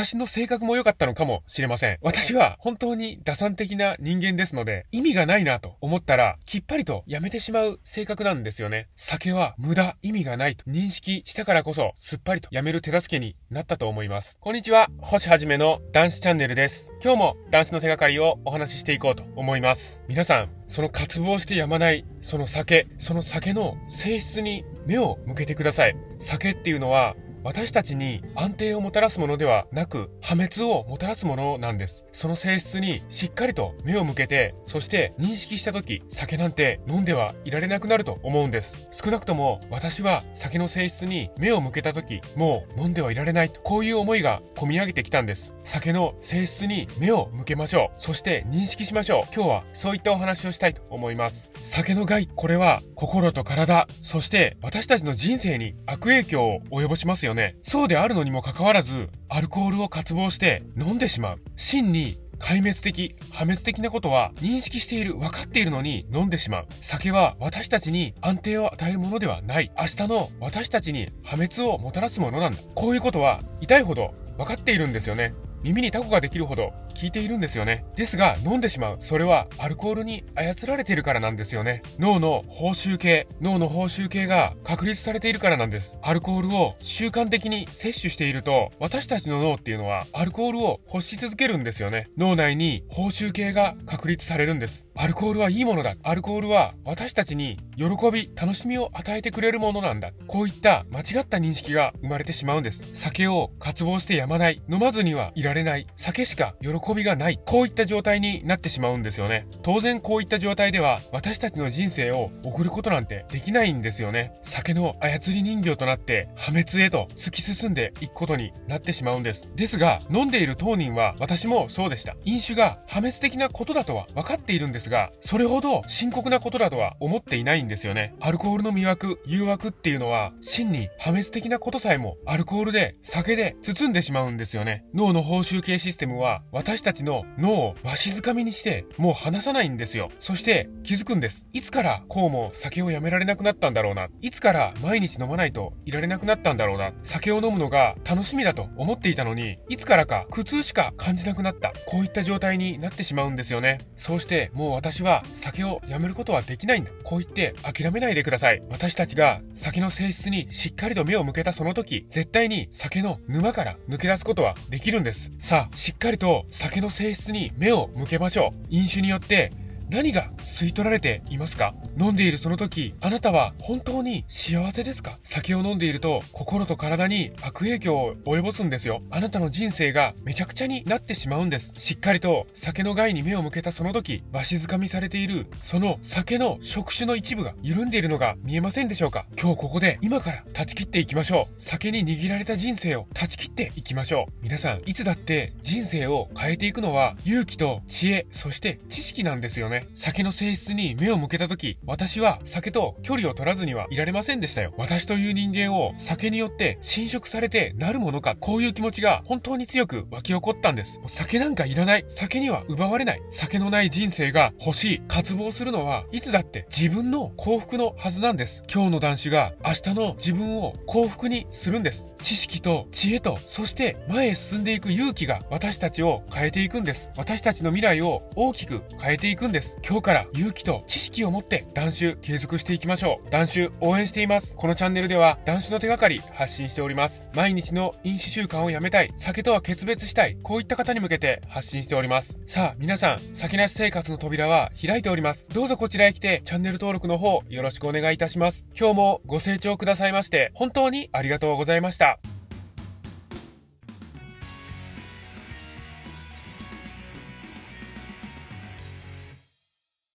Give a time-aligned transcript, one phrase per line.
[0.00, 1.98] 私の性格も良かったのかもしれません。
[2.00, 8.88] 私は本当に打算的な人間ですので、意味がないなと思ったら、きっぱりとやめてしまう性格なんですよね。
[8.96, 14.38] 酒は無駄、意味がないと認識したからこそ、すっぱりとやめる手助けになったと思います。
[14.40, 16.88] こんにちは、星はじめの男子チャンネルです。
[17.04, 20.00] 今日も男子の手がかりをお話ししていこうと思います。
[20.08, 25.96] 皆さん、その渇望してやまない、その酒、その酒の性質に目を向けてください。
[26.20, 32.04] 酒っていうのは、私たちに安定をもたらすものではなく、破滅をもたらすものなんです。
[32.12, 38.88] その性質にしっかりと目を向けて、そして認識した時、酒なんて飲んではいられなくなると思うんです。
[38.90, 45.54] 少なくとも私は酒の性質に目を向けた時、もう飲んではいられないと、こういう思いが込み上げてきたんです。
[45.64, 48.00] 酒の性質に目を向けましょう。
[48.00, 49.34] そして認識しましょう。
[49.34, 51.50] 今日はそういったお話をしたいと思います。
[51.56, 57.56] 酒の害、これは心と体、そして私たちの人生に悪影響を及ぼしますよね。
[57.62, 61.40] そうであるのにもかかわらず、アルコールを渇望して飲んでしまう。
[61.56, 66.66] 真に壊滅的、破滅的なことは認識している、分かっているのに飲んでしまう。
[66.80, 69.70] 酒は私たちに安定を与えるものではない。
[69.78, 72.58] 明日の私たちに破滅をもたらすものなんだ。
[72.74, 75.34] こういうことは痛いほど分かっているんですよね。
[75.62, 77.84] 耳にタコができるほど効いているんですよね。
[77.96, 78.98] ですが、飲んでしまう。
[79.00, 81.80] それはアルコールに操られているからなんですよね。
[81.98, 85.96] 脳の報酬系、脳の報酬系が確立されているからなんです。
[86.02, 92.08] アルコールを習慣的に摂取していると、私たちの脳っていうのはアルコールを欲し続けるんですよね。
[92.18, 94.84] 脳内に報酬系が確立されるんです。
[94.94, 95.94] アルコールはいいものだ。
[96.02, 100.12] アルコールは私たちに喜び、楽しみを与えてくれるものなんだ。
[100.26, 102.90] こういった間違った認識が生まれてしまうんです。
[102.92, 104.60] 酒を渇望してやまない。
[104.68, 105.86] 飲まずにはいられない。
[105.96, 107.40] 酒しか喜びがない。
[107.44, 109.46] こういった状態になってしまうんですよね。
[109.62, 114.32] 当然こういった状態では私たちの人生を送ることなんてできないんですよね。
[114.42, 119.50] 酒の操り人形となって破滅へと突き進んでいくことになってしまうんです。
[119.54, 122.16] ですが、飲んでいる当人は私もそうでした。
[122.24, 128.14] 飲酒が破滅的なことだとは分かっているんですが、それほど深刻なことだとは思っていないんですよね。
[128.20, 134.84] アルコールの魅惑、誘惑っていうのは、真に破滅的なことさえも、アルコールで、酒で包んでしまうんですよね。
[134.94, 140.08] 脳の報酬系システムは、私たちの脳をわしづかみにして、もう離さないんですよ。
[140.20, 141.44] そして、気づくんです。
[141.52, 144.06] いつからこうも酒をやめられなくなったんだろうな。
[144.20, 146.92] いつから毎日飲まないといられなくなったんだろうな。
[147.02, 151.72] 酒を飲むのが楽しみだと思っていたのに、いつからか苦痛しか感じなくなった。
[151.88, 153.78] こういった状態になってしまうんですよね。
[153.96, 156.92] そうして、もう私は酒をやめることはできないんだ。
[157.02, 158.62] こう言って諦めないでください。
[158.70, 165.32] 私たちが酒の性質にしっかりと目を向けたその時、絶対に酒の沼から抜け出すことはできるんです。
[165.40, 168.66] さあ、しっかりと酒の性質に目を向けましょう。
[168.68, 169.50] 飲酒によって
[169.90, 171.74] 何が吸い取られていますか？
[171.98, 175.18] 飲んでいるその時、あなたは本当に幸せですか？
[175.24, 179.02] 酒を飲んでいると心と体に悪影響を及ぼすんですよ。
[179.10, 181.72] あなたの人生がめちゃくちゃになってしまうんです。
[181.76, 189.26] しっかりと酒の害に目を向けたその時、わしづかみされているその酒の触手の一部が緩んでいるのが見えませんでしょうか？
[189.36, 191.60] 今日ここで今から断ち切っていきましょう。
[191.60, 194.32] 酒に握られた人生を断ち切っていきましょう。
[194.40, 204.74] 皆さん、いつだって人生を変えていくのは勇気と知恵、そして知識なんですよね酒の性質に目を向けた時、私は酒と距離を取らずにはいられませんでしたよ。
[204.76, 211.00] 私という人間を酒によって侵食されてなるものか、こういう気持ちが本当に強く湧き起こったんです。
[211.06, 212.04] 酒なんかいらない。
[212.08, 213.22] 酒には奪われない。
[213.30, 215.02] 酒のない人生が欲しい。
[215.08, 218.62] 渇望するのはいつだって自分の幸福のはずなんです。
[218.72, 222.06] 今日の男子が明日の自分を幸福にするんです。
[222.22, 227.10] 知識と知恵と、そして前へ進んでいく勇気が私たちを変えていくんです。
[227.16, 229.69] 私たちの未来を大きく変えていくんです。
[229.86, 233.30] 今日から勇気と知識を持って断酒継続していきましょう。
[233.30, 234.54] 断酒応援しています。
[234.56, 237.26] このチャンネルでは断酒の手がかり発信しております。
[237.34, 242.38] 毎日の飲酒習慣をやめたい、酒とは決別したい、こういった方に向けて発信しております。
[242.46, 245.48] さあ、皆さん、酒なし生活の扉は開いております。
[245.48, 248.66] どうぞこちらへ来てチャンネル登録の方よろしくお願いいたします。
[248.78, 252.18] 今日もご清聴くださいまして、本当にありがとうございました。